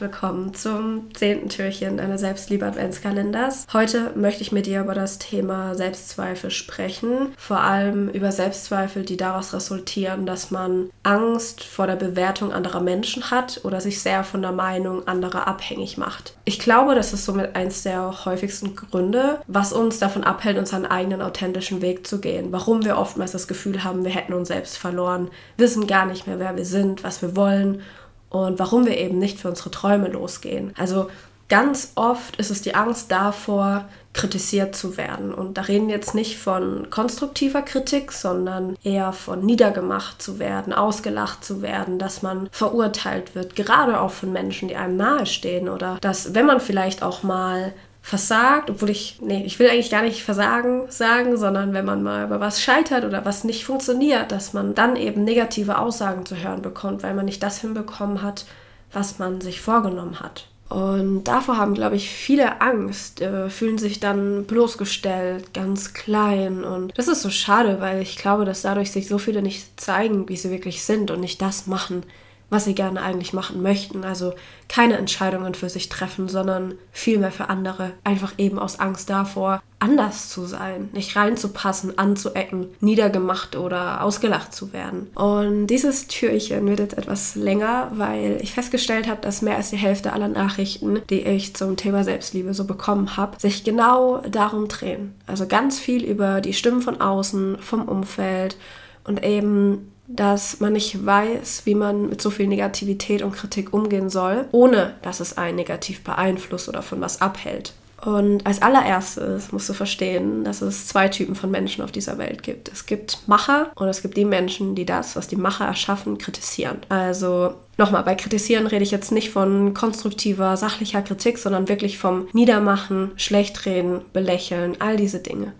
[0.00, 3.66] Willkommen zum zehnten Türchen deines Selbstliebe-Adventskalenders.
[3.70, 7.34] Heute möchte ich mit dir über das Thema Selbstzweifel sprechen.
[7.36, 13.30] Vor allem über Selbstzweifel, die daraus resultieren, dass man Angst vor der Bewertung anderer Menschen
[13.30, 16.34] hat oder sich sehr von der Meinung anderer abhängig macht.
[16.46, 21.20] Ich glaube, das ist somit eins der häufigsten Gründe, was uns davon abhält, unseren eigenen
[21.20, 22.52] authentischen Weg zu gehen.
[22.52, 26.38] Warum wir oftmals das Gefühl haben, wir hätten uns selbst verloren, wissen gar nicht mehr,
[26.38, 27.82] wer wir sind, was wir wollen
[28.30, 30.72] und warum wir eben nicht für unsere Träume losgehen.
[30.78, 31.10] Also
[31.48, 35.32] ganz oft ist es die Angst davor, kritisiert zu werden.
[35.32, 40.72] Und da reden wir jetzt nicht von konstruktiver Kritik, sondern eher von niedergemacht zu werden,
[40.72, 45.98] ausgelacht zu werden, dass man verurteilt wird, gerade auch von Menschen, die einem nahestehen oder
[46.00, 50.22] dass, wenn man vielleicht auch mal versagt, obwohl ich, nee, ich will eigentlich gar nicht
[50.22, 54.74] Versagen sagen, sondern wenn man mal über was scheitert oder was nicht funktioniert, dass man
[54.74, 58.46] dann eben negative Aussagen zu hören bekommt, weil man nicht das hinbekommen hat,
[58.92, 60.46] was man sich vorgenommen hat.
[60.70, 66.62] Und davor haben, glaube ich, viele Angst, äh, fühlen sich dann bloßgestellt, ganz klein.
[66.62, 70.28] Und das ist so schade, weil ich glaube, dass dadurch sich so viele nicht zeigen,
[70.28, 72.04] wie sie wirklich sind und nicht das machen,
[72.50, 74.04] was sie gerne eigentlich machen möchten.
[74.04, 74.34] Also
[74.68, 77.92] keine Entscheidungen für sich treffen, sondern vielmehr für andere.
[78.04, 84.72] Einfach eben aus Angst davor, anders zu sein, nicht reinzupassen, anzuecken, niedergemacht oder ausgelacht zu
[84.72, 85.08] werden.
[85.14, 89.76] Und dieses Türchen wird jetzt etwas länger, weil ich festgestellt habe, dass mehr als die
[89.76, 95.14] Hälfte aller Nachrichten, die ich zum Thema Selbstliebe so bekommen habe, sich genau darum drehen.
[95.26, 98.58] Also ganz viel über die Stimmen von außen, vom Umfeld
[99.04, 104.10] und eben dass man nicht weiß, wie man mit so viel Negativität und Kritik umgehen
[104.10, 107.72] soll, ohne dass es einen negativ beeinflusst oder von was abhält.
[108.04, 112.42] Und als allererstes musst du verstehen, dass es zwei Typen von Menschen auf dieser Welt
[112.42, 112.72] gibt.
[112.72, 116.78] Es gibt Macher und es gibt die Menschen, die das, was die Macher erschaffen, kritisieren.
[116.88, 122.26] Also nochmal, bei Kritisieren rede ich jetzt nicht von konstruktiver, sachlicher Kritik, sondern wirklich vom
[122.32, 125.52] Niedermachen, Schlechtreden, Belächeln, all diese Dinge.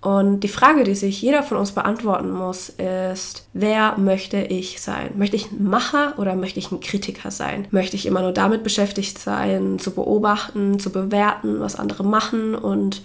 [0.00, 5.10] Und die Frage, die sich jeder von uns beantworten muss, ist, wer möchte ich sein?
[5.16, 7.66] Möchte ich ein Macher oder möchte ich ein Kritiker sein?
[7.72, 13.02] Möchte ich immer nur damit beschäftigt sein, zu beobachten, zu bewerten, was andere machen und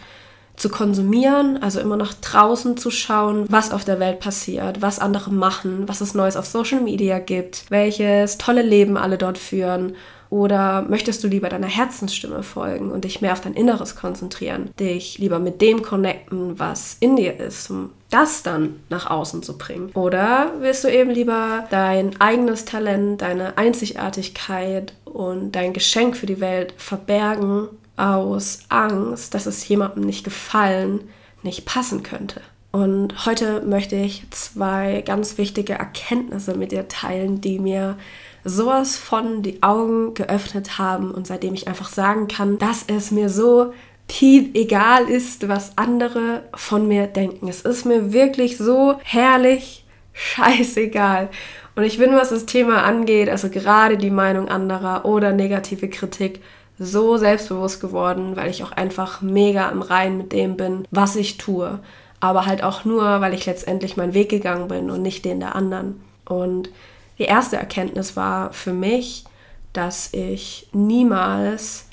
[0.56, 5.32] zu konsumieren, also immer nach draußen zu schauen, was auf der Welt passiert, was andere
[5.32, 9.96] machen, was es Neues auf Social Media gibt, welches tolle Leben alle dort führen
[10.34, 14.72] oder möchtest du lieber deiner Herzensstimme folgen und dich mehr auf dein Inneres konzentrieren?
[14.80, 19.60] Dich lieber mit dem connecten, was in dir ist, um das dann nach außen zu
[19.60, 19.92] bringen?
[19.94, 26.40] Oder willst du eben lieber dein eigenes Talent, deine Einzigartigkeit und dein Geschenk für die
[26.40, 31.02] Welt verbergen aus Angst, dass es jemandem nicht gefallen,
[31.44, 32.42] nicht passen könnte?
[32.72, 37.98] Und heute möchte ich zwei ganz wichtige Erkenntnisse mit dir teilen, die mir
[38.44, 43.30] sowas von die Augen geöffnet haben und seitdem ich einfach sagen kann, dass es mir
[43.30, 43.74] so
[44.08, 47.48] piep egal ist, was andere von mir denken.
[47.48, 51.30] Es ist mir wirklich so herrlich scheißegal.
[51.76, 56.42] Und ich bin, was das Thema angeht, also gerade die Meinung anderer oder negative Kritik,
[56.78, 61.38] so selbstbewusst geworden, weil ich auch einfach mega im Rein mit dem bin, was ich
[61.38, 61.80] tue.
[62.20, 65.56] Aber halt auch nur, weil ich letztendlich meinen Weg gegangen bin und nicht den der
[65.56, 66.02] anderen.
[66.26, 66.70] Und
[67.18, 69.25] die erste Erkenntnis war für mich,
[69.72, 71.85] dass ich niemals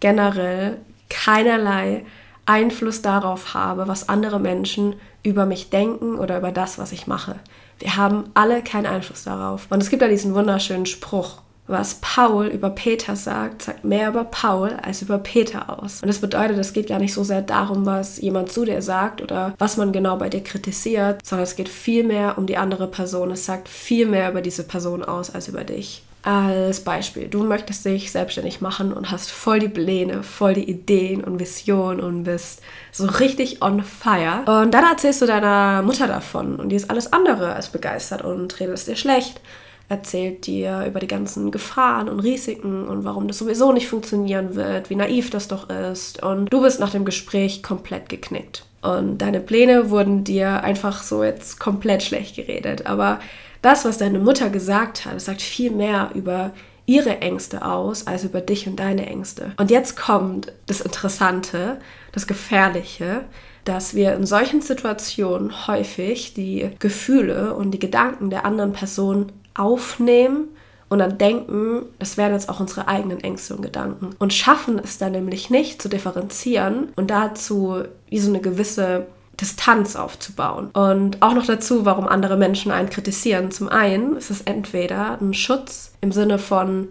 [0.00, 0.78] generell
[1.08, 2.04] keinerlei
[2.46, 7.36] Einfluss darauf habe, was andere Menschen über mich denken oder über das, was ich mache.
[7.78, 9.66] Wir haben alle keinen Einfluss darauf.
[9.70, 14.24] Und es gibt da diesen wunderschönen Spruch, was Paul über Peter sagt, sagt mehr über
[14.24, 16.02] Paul als über Peter aus.
[16.02, 19.22] Und das bedeutet, es geht gar nicht so sehr darum, was jemand zu dir sagt
[19.22, 22.88] oder was man genau bei dir kritisiert, sondern es geht viel mehr um die andere
[22.88, 23.30] Person.
[23.30, 26.02] Es sagt viel mehr über diese Person aus als über dich.
[26.22, 31.22] Als Beispiel, du möchtest dich selbstständig machen und hast voll die Pläne, voll die Ideen
[31.22, 32.60] und Visionen und bist
[32.90, 34.40] so richtig on fire.
[34.46, 38.58] Und dann erzählst du deiner Mutter davon und die ist alles andere als begeistert und
[38.58, 39.40] redet es dir schlecht
[39.88, 44.90] erzählt dir über die ganzen Gefahren und Risiken und warum das sowieso nicht funktionieren wird,
[44.90, 46.22] wie naiv das doch ist.
[46.22, 48.64] Und du bist nach dem Gespräch komplett geknickt.
[48.82, 52.86] Und deine Pläne wurden dir einfach so jetzt komplett schlecht geredet.
[52.86, 53.18] Aber
[53.62, 56.52] das, was deine Mutter gesagt hat, sagt viel mehr über
[56.86, 59.52] ihre Ängste aus als über dich und deine Ängste.
[59.56, 61.78] Und jetzt kommt das Interessante,
[62.12, 63.24] das Gefährliche,
[63.64, 70.48] dass wir in solchen Situationen häufig die Gefühle und die Gedanken der anderen Person aufnehmen
[70.88, 74.10] und dann denken, das wären jetzt auch unsere eigenen Ängste und Gedanken.
[74.18, 79.06] Und schaffen es dann nämlich nicht zu differenzieren und dazu wie so eine gewisse
[79.40, 80.70] Distanz aufzubauen.
[80.72, 83.50] Und auch noch dazu, warum andere Menschen einen kritisieren.
[83.50, 86.88] Zum einen ist es entweder ein Schutz im Sinne von,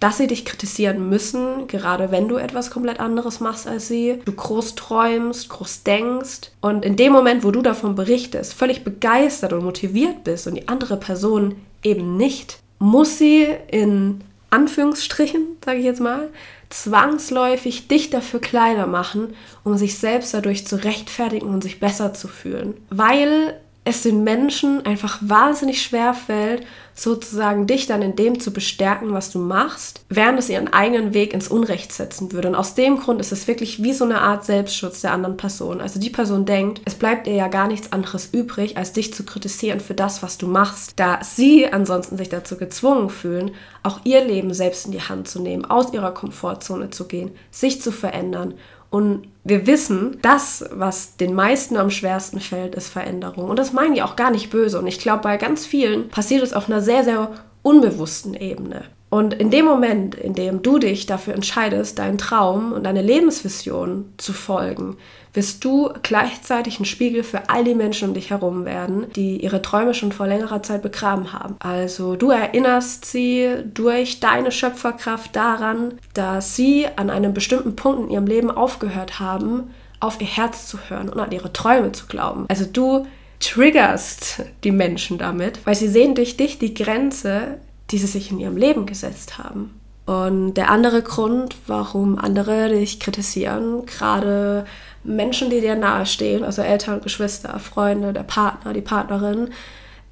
[0.00, 4.32] dass sie dich kritisieren müssen, gerade wenn du etwas komplett anderes machst als sie, du
[4.32, 9.64] groß träumst, groß denkst und in dem Moment, wo du davon berichtest, völlig begeistert und
[9.64, 11.54] motiviert bist und die andere Person
[11.86, 16.28] eben nicht, muss sie in Anführungsstrichen, sage ich jetzt mal,
[16.68, 19.34] zwangsläufig dich dafür kleiner machen,
[19.64, 22.74] um sich selbst dadurch zu rechtfertigen und sich besser zu fühlen.
[22.90, 29.12] Weil es den Menschen einfach wahnsinnig schwer fällt, sozusagen dich dann in dem zu bestärken,
[29.12, 32.48] was du machst, während es ihren eigenen Weg ins Unrecht setzen würde.
[32.48, 35.80] Und aus dem Grund ist es wirklich wie so eine Art Selbstschutz der anderen Person.
[35.80, 39.24] Also die Person denkt, es bleibt ihr ja gar nichts anderes übrig, als dich zu
[39.24, 43.52] kritisieren für das, was du machst, da sie ansonsten sich dazu gezwungen fühlen,
[43.84, 47.80] auch ihr Leben selbst in die Hand zu nehmen, aus ihrer Komfortzone zu gehen, sich
[47.80, 48.54] zu verändern
[48.90, 53.48] und wir wissen, das, was den meisten am schwersten fällt, ist Veränderung.
[53.48, 54.78] Und das meinen die auch gar nicht böse.
[54.78, 57.30] Und ich glaube, bei ganz vielen passiert es auf einer sehr, sehr
[57.62, 58.84] unbewussten Ebene.
[59.16, 64.12] Und in dem Moment, in dem du dich dafür entscheidest, deinen Traum und deine Lebensvision
[64.18, 64.98] zu folgen,
[65.32, 69.62] wirst du gleichzeitig ein Spiegel für all die Menschen um dich herum werden, die ihre
[69.62, 71.56] Träume schon vor längerer Zeit begraben haben.
[71.60, 78.10] Also du erinnerst sie durch deine Schöpferkraft daran, dass sie an einem bestimmten Punkt in
[78.10, 82.44] ihrem Leben aufgehört haben, auf ihr Herz zu hören und an ihre Träume zu glauben.
[82.48, 83.06] Also du
[83.40, 87.60] triggerst die Menschen damit, weil sie sehen durch dich die Grenze,
[87.90, 89.80] die sie sich in ihrem Leben gesetzt haben.
[90.06, 94.64] Und der andere Grund, warum andere dich kritisieren, gerade
[95.02, 99.50] Menschen, die dir nahestehen, also Eltern, Geschwister, Freunde, der Partner, die Partnerin,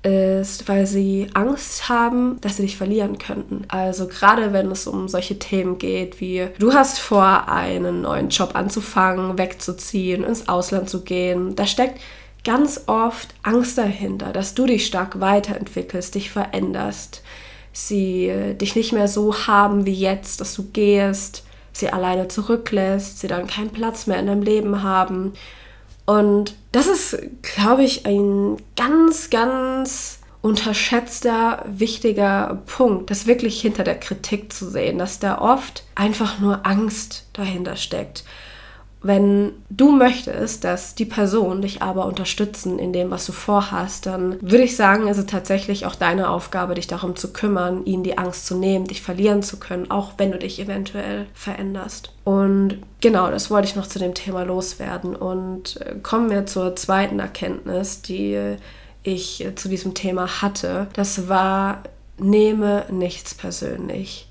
[0.04, 3.64] ist, weil sie Angst haben, dass sie dich verlieren könnten.
[3.68, 8.50] Also gerade wenn es um solche Themen geht, wie du hast vor, einen neuen Job
[8.54, 12.00] anzufangen, wegzuziehen, ins Ausland zu gehen, da steckt
[12.44, 17.22] ganz oft Angst dahinter, dass du dich stark weiterentwickelst, dich veränderst,
[17.74, 23.26] sie dich nicht mehr so haben wie jetzt, dass du gehst, sie alleine zurücklässt, sie
[23.26, 25.32] dann keinen Platz mehr in deinem Leben haben.
[26.06, 33.98] Und das ist, glaube ich, ein ganz, ganz unterschätzter, wichtiger Punkt, das wirklich hinter der
[33.98, 38.24] Kritik zu sehen, dass da oft einfach nur Angst dahinter steckt.
[39.04, 44.40] Wenn du möchtest, dass die Person dich aber unterstützen in dem, was du vorhast, dann
[44.40, 48.16] würde ich sagen, ist es tatsächlich auch deine Aufgabe, dich darum zu kümmern, ihnen die
[48.16, 52.12] Angst zu nehmen, dich verlieren zu können, auch wenn du dich eventuell veränderst.
[52.24, 55.14] Und genau, das wollte ich noch zu dem Thema loswerden.
[55.14, 58.56] Und äh, kommen wir zur zweiten Erkenntnis, die
[59.02, 60.86] ich zu diesem Thema hatte.
[60.94, 61.82] Das war,
[62.16, 64.30] nehme nichts persönlich.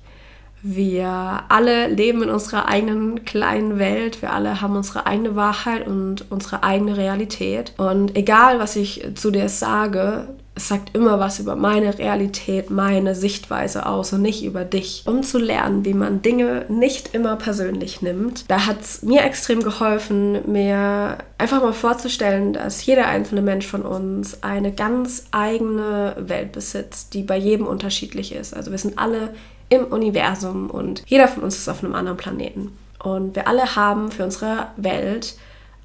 [0.66, 4.22] Wir alle leben in unserer eigenen kleinen Welt.
[4.22, 7.74] Wir alle haben unsere eigene Wahrheit und unsere eigene Realität.
[7.76, 13.14] Und egal, was ich zu dir sage, es sagt immer was über meine Realität, meine
[13.14, 15.02] Sichtweise aus und nicht über dich.
[15.06, 19.62] Um zu lernen, wie man Dinge nicht immer persönlich nimmt, da hat es mir extrem
[19.62, 26.52] geholfen, mir einfach mal vorzustellen, dass jeder einzelne Mensch von uns eine ganz eigene Welt
[26.52, 28.54] besitzt, die bei jedem unterschiedlich ist.
[28.54, 29.34] Also wir sind alle
[29.74, 32.76] im Universum und jeder von uns ist auf einem anderen Planeten.
[33.02, 35.36] Und wir alle haben für unsere Welt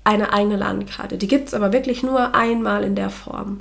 [0.03, 1.17] eine eigene Landkarte.
[1.17, 3.59] Die gibt es aber wirklich nur einmal in der Form.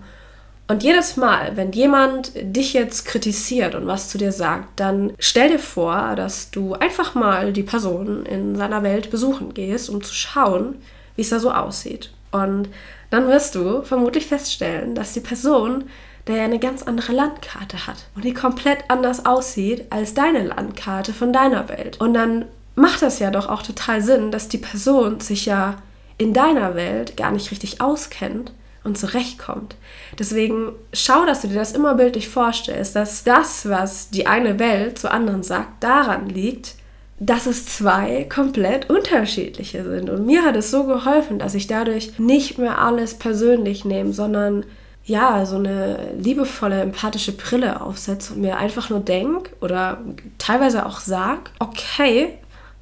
[0.70, 5.48] Und jedes Mal, wenn jemand dich jetzt kritisiert und was zu dir sagt, dann stell
[5.48, 10.14] dir vor, dass du einfach mal die Person in seiner Welt besuchen gehst, um zu
[10.14, 10.76] schauen,
[11.16, 12.10] wie es da so aussieht.
[12.32, 12.68] Und
[13.10, 15.84] dann wirst du vermutlich feststellen, dass die Person
[16.28, 21.12] der ja eine ganz andere Landkarte hat und die komplett anders aussieht als deine Landkarte
[21.12, 22.00] von deiner Welt.
[22.00, 22.44] Und dann
[22.74, 25.76] macht das ja doch auch total Sinn, dass die Person sich ja
[26.18, 28.52] in deiner Welt gar nicht richtig auskennt
[28.84, 29.76] und zurechtkommt.
[30.18, 34.98] Deswegen schau, dass du dir das immer bildlich vorstellst, dass das, was die eine Welt
[34.98, 36.74] zur anderen sagt, daran liegt,
[37.20, 40.08] dass es zwei komplett unterschiedliche sind.
[40.08, 44.64] Und mir hat es so geholfen, dass ich dadurch nicht mehr alles persönlich nehme, sondern
[45.08, 50.02] ja, so eine liebevolle, empathische Brille aufsetze und mir einfach nur denke oder
[50.36, 52.34] teilweise auch sag, okay,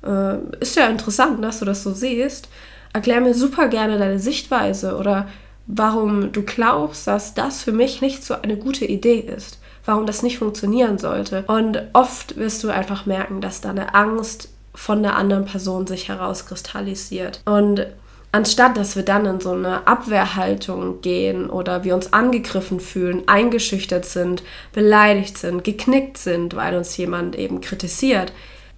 [0.04, 2.48] äh, ist ja interessant, dass du das so siehst.
[2.92, 5.28] Erklär mir super gerne deine Sichtweise oder
[5.68, 10.24] warum du glaubst, dass das für mich nicht so eine gute Idee ist, warum das
[10.24, 11.44] nicht funktionieren sollte.
[11.46, 16.08] Und oft wirst du einfach merken, dass da eine Angst von der anderen Person sich
[16.08, 17.40] herauskristallisiert.
[17.44, 17.86] Und
[18.36, 24.04] anstatt dass wir dann in so eine Abwehrhaltung gehen oder wir uns angegriffen fühlen, eingeschüchtert
[24.04, 28.32] sind, beleidigt sind, geknickt sind, weil uns jemand eben kritisiert,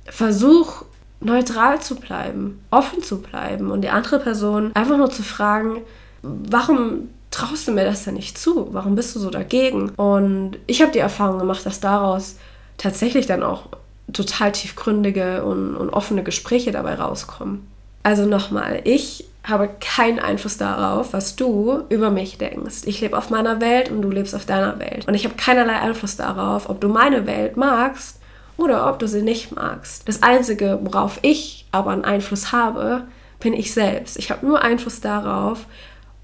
[0.06, 0.84] versuch
[1.20, 5.82] neutral zu bleiben, offen zu bleiben und die andere Person einfach nur zu fragen,
[6.22, 8.68] warum traust du mir das denn nicht zu?
[8.70, 9.90] Warum bist du so dagegen?
[9.96, 12.36] Und ich habe die Erfahrung gemacht, dass daraus
[12.76, 13.64] tatsächlich dann auch
[14.12, 17.66] total tiefgründige und, und offene Gespräche dabei rauskommen.
[18.04, 22.82] Also nochmal, ich habe keinen Einfluss darauf, was du über mich denkst.
[22.86, 25.08] Ich lebe auf meiner Welt und du lebst auf deiner Welt.
[25.08, 28.20] Und ich habe keinerlei Einfluss darauf, ob du meine Welt magst
[28.56, 30.06] oder ob du sie nicht magst.
[30.08, 33.04] Das Einzige, worauf ich aber einen Einfluss habe,
[33.40, 34.18] bin ich selbst.
[34.18, 35.66] Ich habe nur Einfluss darauf,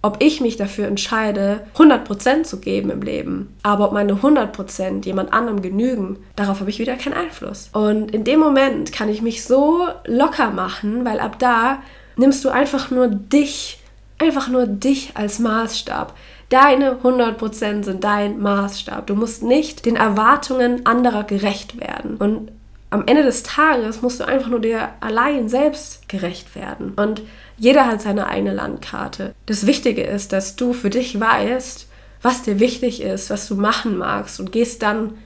[0.02, 3.56] ob ich mich dafür entscheide, 100% zu geben im Leben.
[3.62, 7.70] Aber ob meine 100% jemand anderem genügen, darauf habe ich wieder keinen Einfluss.
[7.72, 11.78] Und in dem Moment kann ich mich so locker machen, weil ab da
[12.16, 13.80] nimmst du einfach nur dich,
[14.18, 16.14] einfach nur dich als Maßstab.
[16.48, 19.06] Deine 100% sind dein Maßstab.
[19.06, 22.16] Du musst nicht den Erwartungen anderer gerecht werden.
[22.16, 22.52] Und
[22.90, 26.92] am Ende des Tages musst du einfach nur dir allein selbst gerecht werden.
[26.94, 27.22] Und
[27.56, 29.34] jeder hat seine eigene Landkarte.
[29.46, 31.88] Das Wichtige ist, dass du für dich weißt,
[32.22, 35.18] was dir wichtig ist, was du machen magst und gehst dann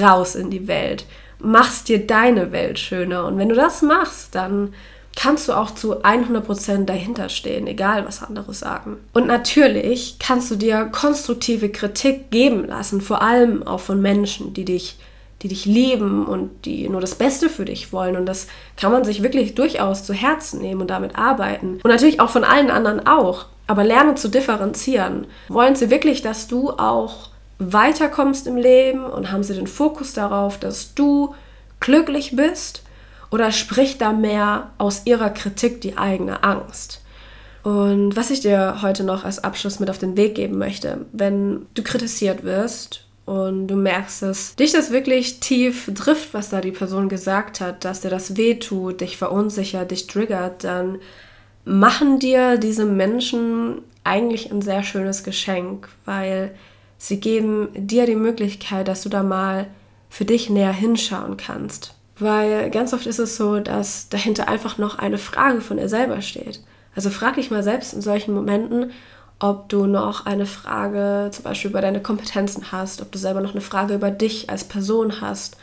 [0.00, 1.04] raus in die Welt.
[1.38, 3.26] Machst dir deine Welt schöner.
[3.26, 4.74] Und wenn du das machst, dann
[5.16, 8.96] kannst du auch zu 100% dahinter stehen, egal was andere sagen.
[9.12, 14.64] Und natürlich kannst du dir konstruktive Kritik geben lassen, vor allem auch von Menschen, die
[14.64, 14.96] dich
[15.42, 18.16] die dich lieben und die nur das Beste für dich wollen.
[18.16, 21.80] Und das kann man sich wirklich durchaus zu Herzen nehmen und damit arbeiten.
[21.82, 23.46] Und natürlich auch von allen anderen auch.
[23.66, 25.26] Aber lerne zu differenzieren.
[25.48, 30.58] Wollen sie wirklich, dass du auch weiterkommst im Leben und haben sie den Fokus darauf,
[30.58, 31.34] dass du
[31.78, 32.82] glücklich bist?
[33.30, 37.02] Oder spricht da mehr aus ihrer Kritik die eigene Angst?
[37.62, 41.66] Und was ich dir heute noch als Abschluss mit auf den Weg geben möchte, wenn
[41.74, 46.72] du kritisiert wirst und du merkst, dass dich das wirklich tief trifft, was da die
[46.72, 50.98] Person gesagt hat, dass dir das wehtut, dich verunsichert, dich triggert, dann
[51.64, 56.54] machen dir diese Menschen eigentlich ein sehr schönes Geschenk, weil
[56.96, 59.66] sie geben dir die Möglichkeit, dass du da mal
[60.08, 61.94] für dich näher hinschauen kannst.
[62.20, 66.20] Weil ganz oft ist es so, dass dahinter einfach noch eine Frage von dir selber
[66.22, 66.60] steht.
[66.94, 68.92] Also frag dich mal selbst in solchen Momenten,
[69.38, 73.52] ob du noch eine Frage zum Beispiel über deine Kompetenzen hast, ob du selber noch
[73.52, 75.56] eine Frage über dich als Person hast,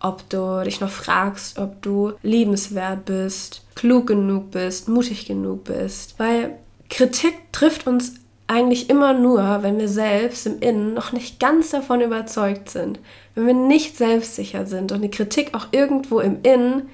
[0.00, 6.14] ob du dich noch fragst, ob du liebenswert bist, klug genug bist, mutig genug bist.
[6.18, 6.56] Weil
[6.88, 8.14] Kritik trifft uns
[8.48, 13.00] eigentlich immer nur, wenn wir selbst im Innen noch nicht ganz davon überzeugt sind,
[13.34, 16.88] wenn wir nicht selbstsicher sind und die Kritik auch irgendwo im Innen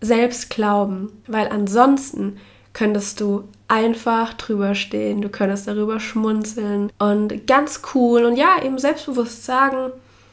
[0.00, 2.38] selbst glauben, weil ansonsten
[2.72, 8.78] könntest du einfach drüber stehen, du könntest darüber schmunzeln und ganz cool und ja, eben
[8.78, 9.92] selbstbewusst sagen,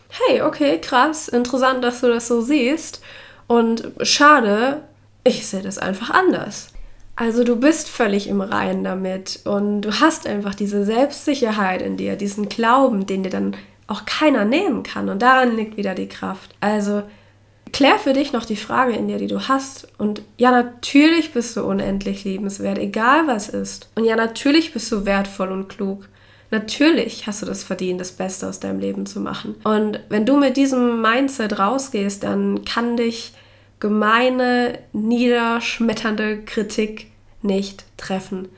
[0.09, 3.01] hey, okay, krass, interessant, dass du das so siehst
[3.47, 4.81] und schade,
[5.23, 6.69] ich sehe das einfach anders.
[7.17, 12.15] Also du bist völlig im Reinen damit und du hast einfach diese Selbstsicherheit in dir,
[12.15, 13.57] diesen Glauben, den dir dann
[13.87, 16.55] auch keiner nehmen kann und daran liegt wieder die Kraft.
[16.61, 17.03] Also
[17.73, 19.87] Klär für dich noch die Frage in dir, die du hast.
[19.97, 23.89] Und ja, natürlich bist du unendlich liebenswert, egal was ist.
[23.95, 26.07] Und ja, natürlich bist du wertvoll und klug.
[26.49, 29.55] Natürlich hast du das verdient, das Beste aus deinem Leben zu machen.
[29.63, 33.33] Und wenn du mit diesem Mindset rausgehst, dann kann dich
[33.79, 38.49] gemeine, niederschmetternde Kritik nicht treffen.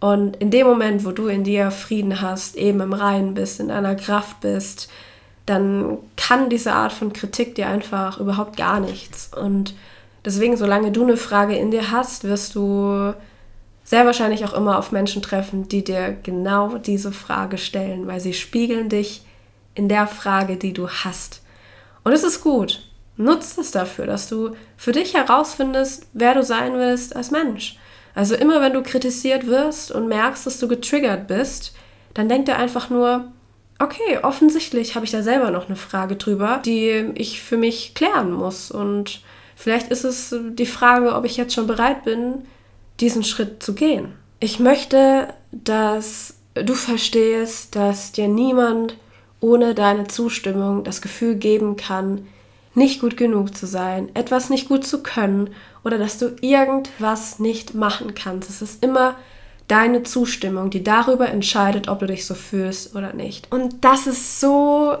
[0.00, 3.68] Und in dem Moment, wo du in dir Frieden hast, eben im Reinen bist, in
[3.68, 4.90] deiner Kraft bist,
[5.46, 9.30] dann kann diese Art von Kritik dir einfach überhaupt gar nichts.
[9.34, 9.74] Und
[10.24, 13.14] deswegen, solange du eine Frage in dir hast, wirst du
[13.84, 18.32] sehr wahrscheinlich auch immer auf Menschen treffen, die dir genau diese Frage stellen, weil sie
[18.32, 19.22] spiegeln dich
[19.74, 21.42] in der Frage, die du hast.
[22.02, 22.88] Und es ist gut.
[23.16, 27.78] Nutzt es dafür, dass du für dich herausfindest, wer du sein willst als Mensch.
[28.14, 31.74] Also immer wenn du kritisiert wirst und merkst, dass du getriggert bist,
[32.14, 33.32] dann denk dir einfach nur,
[33.78, 38.32] okay, offensichtlich habe ich da selber noch eine Frage drüber, die ich für mich klären
[38.32, 38.70] muss.
[38.70, 39.20] Und
[39.56, 42.46] vielleicht ist es die Frage, ob ich jetzt schon bereit bin,
[43.00, 44.12] diesen Schritt zu gehen.
[44.38, 48.96] Ich möchte, dass du verstehst, dass dir niemand
[49.40, 52.26] ohne deine Zustimmung das Gefühl geben kann,
[52.74, 55.50] nicht gut genug zu sein, etwas nicht gut zu können
[55.84, 58.50] oder dass du irgendwas nicht machen kannst.
[58.50, 59.16] Es ist immer
[59.68, 63.50] deine Zustimmung, die darüber entscheidet, ob du dich so fühlst oder nicht.
[63.52, 64.96] Und das ist so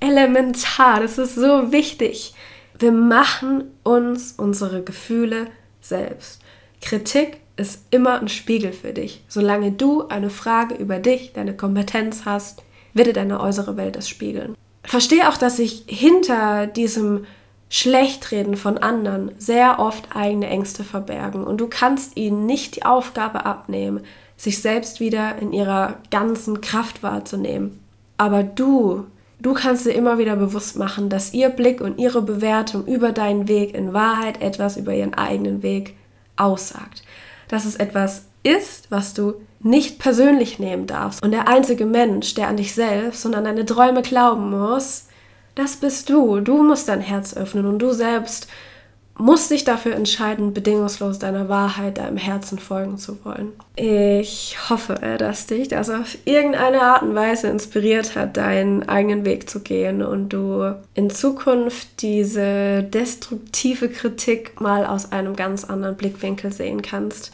[0.00, 2.34] elementar, das ist so wichtig.
[2.78, 5.48] Wir machen uns unsere Gefühle
[5.82, 6.40] selbst.
[6.80, 9.22] Kritik ist immer ein Spiegel für dich.
[9.28, 12.62] Solange du eine Frage über dich, deine Kompetenz hast,
[12.94, 14.56] wird dir deine äußere Welt das spiegeln.
[14.82, 17.26] Verstehe auch, dass sich hinter diesem
[17.68, 23.46] Schlechtreden von anderen sehr oft eigene Ängste verbergen und du kannst ihnen nicht die Aufgabe
[23.46, 24.00] abnehmen,
[24.36, 27.78] sich selbst wieder in ihrer ganzen Kraft wahrzunehmen.
[28.16, 29.06] Aber du,
[29.38, 33.46] du kannst dir immer wieder bewusst machen, dass ihr Blick und ihre Bewertung über deinen
[33.46, 35.94] Weg in Wahrheit etwas über ihren eigenen Weg
[36.36, 37.04] aussagt.
[37.48, 41.22] Dass es etwas ist, was du nicht persönlich nehmen darfst.
[41.22, 45.06] Und der einzige Mensch, der an dich selbst und an deine Träume glauben muss,
[45.54, 46.40] das bist du.
[46.40, 48.48] Du musst dein Herz öffnen und du selbst
[49.20, 53.52] musst dich dafür entscheiden, bedingungslos deiner Wahrheit, deinem Herzen folgen zu wollen.
[53.76, 59.50] Ich hoffe, dass dich das auf irgendeine Art und Weise inspiriert hat, deinen eigenen Weg
[59.50, 66.52] zu gehen und du in Zukunft diese destruktive Kritik mal aus einem ganz anderen Blickwinkel
[66.52, 67.30] sehen kannst.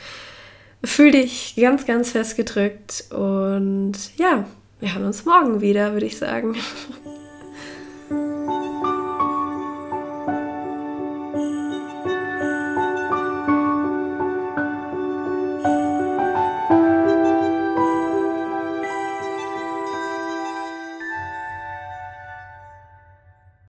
[0.85, 4.47] Fühl dich ganz, ganz fest gedrückt und ja,
[4.81, 6.57] wir hören uns morgen wieder, würde ich sagen.